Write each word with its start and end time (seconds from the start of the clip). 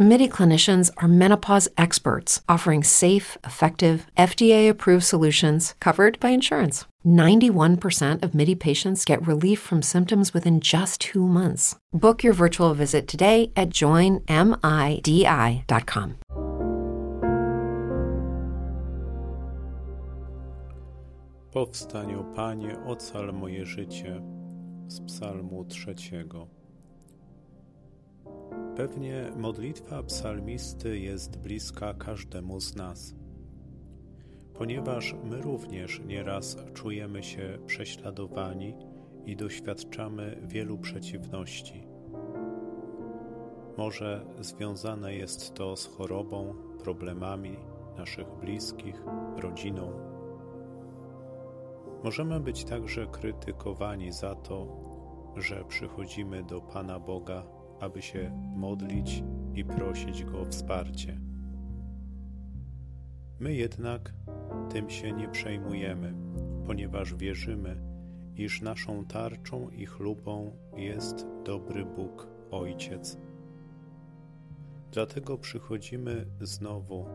MIDI 0.00 0.28
clinicians 0.28 0.92
are 0.98 1.08
menopause 1.08 1.68
experts 1.76 2.40
offering 2.48 2.84
safe, 2.84 3.36
effective, 3.42 4.06
FDA 4.16 4.70
approved 4.70 5.02
solutions 5.02 5.74
covered 5.80 6.20
by 6.20 6.28
insurance. 6.28 6.84
91% 7.04 8.22
of 8.22 8.32
MIDI 8.32 8.54
patients 8.54 9.04
get 9.04 9.26
relief 9.26 9.58
from 9.58 9.82
symptoms 9.82 10.32
within 10.32 10.60
just 10.60 11.00
two 11.00 11.26
months. 11.26 11.74
Book 11.92 12.22
your 12.22 12.32
virtual 12.32 12.74
visit 12.74 13.08
today 13.08 13.50
at 13.56 13.70
joinmidi.com. 13.70 14.28
Powstań, 21.50 22.14
o 22.14 22.24
Panie, 22.36 22.76
ocal 22.86 23.32
moje 23.32 23.66
życie 23.66 24.22
z 24.88 25.00
Psalmu 25.00 25.64
trzeciego. 25.64 26.57
Pewnie 28.78 29.32
modlitwa 29.36 30.02
psalmisty 30.02 30.98
jest 30.98 31.38
bliska 31.38 31.94
każdemu 31.94 32.60
z 32.60 32.76
nas, 32.76 33.14
ponieważ 34.54 35.14
my 35.24 35.42
również 35.42 36.00
nieraz 36.06 36.56
czujemy 36.74 37.22
się 37.22 37.58
prześladowani 37.66 38.74
i 39.24 39.36
doświadczamy 39.36 40.42
wielu 40.42 40.78
przeciwności. 40.78 41.86
Może 43.76 44.26
związane 44.40 45.14
jest 45.14 45.54
to 45.54 45.76
z 45.76 45.86
chorobą, 45.86 46.54
problemami 46.82 47.56
naszych 47.96 48.28
bliskich, 48.40 49.02
rodziną 49.36 49.92
Możemy 52.04 52.40
być 52.40 52.64
także 52.64 53.06
krytykowani 53.06 54.12
za 54.12 54.34
to, 54.34 54.66
że 55.36 55.64
przychodzimy 55.64 56.42
do 56.42 56.60
Pana 56.60 57.00
Boga, 57.00 57.57
aby 57.80 58.02
się 58.02 58.30
modlić 58.56 59.22
i 59.54 59.64
prosić 59.64 60.24
Go 60.24 60.40
o 60.40 60.44
wsparcie. 60.44 61.20
My 63.40 63.54
jednak 63.54 64.14
tym 64.72 64.90
się 64.90 65.12
nie 65.12 65.28
przejmujemy, 65.28 66.14
ponieważ 66.66 67.14
wierzymy, 67.14 67.76
iż 68.36 68.62
naszą 68.62 69.04
tarczą 69.04 69.68
i 69.68 69.86
chlubą 69.86 70.52
jest 70.76 71.26
dobry 71.44 71.84
Bóg, 71.84 72.28
Ojciec. 72.50 73.18
Dlatego 74.92 75.38
przychodzimy 75.38 76.26
znowu 76.40 77.06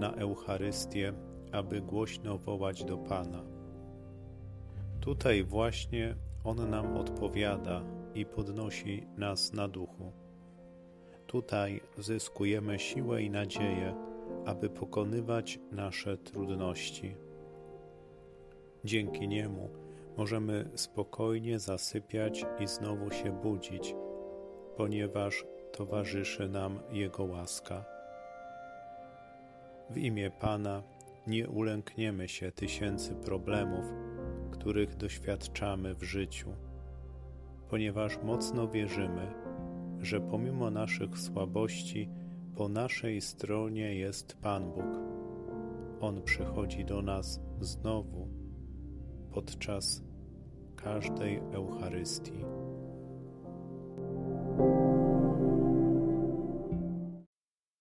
na 0.00 0.12
Eucharystię, 0.12 1.12
aby 1.52 1.80
głośno 1.80 2.38
wołać 2.38 2.84
do 2.84 2.98
Pana 2.98 3.60
Tutaj 5.00 5.44
właśnie 5.44 6.14
On 6.44 6.70
nam 6.70 6.96
odpowiada 6.96 7.82
i 8.14 8.26
podnosi 8.26 9.06
nas 9.16 9.52
na 9.52 9.68
duchu. 9.68 10.12
Tutaj 11.26 11.80
zyskujemy 11.98 12.78
siłę 12.78 13.22
i 13.22 13.30
nadzieję, 13.30 13.94
aby 14.46 14.70
pokonywać 14.70 15.58
nasze 15.72 16.18
trudności. 16.18 17.16
Dzięki 18.84 19.28
Niemu 19.28 19.68
możemy 20.16 20.70
spokojnie 20.74 21.58
zasypiać 21.58 22.46
i 22.60 22.66
znowu 22.66 23.10
się 23.10 23.40
budzić, 23.42 23.94
ponieważ 24.76 25.44
towarzyszy 25.72 26.48
nam 26.48 26.80
Jego 26.90 27.24
łaska. 27.24 27.84
W 29.90 29.96
imię 29.96 30.30
Pana 30.30 30.82
nie 31.26 31.48
ulękniemy 31.48 32.28
się 32.28 32.52
tysięcy 32.52 33.14
problemów, 33.14 33.84
których 34.50 34.96
doświadczamy 34.96 35.94
w 35.94 36.02
życiu, 36.02 36.52
ponieważ 37.70 38.22
mocno 38.22 38.68
wierzymy, 38.68 39.34
że 40.00 40.20
pomimo 40.20 40.70
naszych 40.70 41.18
słabości, 41.18 42.08
po 42.56 42.68
naszej 42.68 43.20
stronie 43.20 43.94
jest 43.94 44.36
Pan 44.42 44.72
Bóg. 44.72 44.84
On 46.00 46.22
przychodzi 46.22 46.84
do 46.84 47.02
nas 47.02 47.40
znowu 47.60 48.28
podczas 49.30 50.02
każdej 50.76 51.36
Eucharystii. 51.52 52.44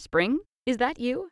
Spring? 0.00 0.40
Is 0.66 0.76
that 0.76 0.98
you? 0.98 1.31